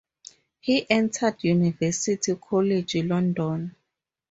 He 0.59 0.87
entered 0.89 1.43
University 1.43 2.33
College 2.33 2.95
London. 3.05 3.75